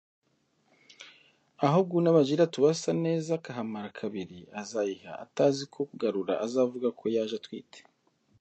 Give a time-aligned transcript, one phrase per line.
[1.65, 7.35] Ahuwo uu na Virijiniya tuasa naza akahamara kairi azayiha atazi uko tugaura azavuga ko yaje
[7.39, 7.79] atwite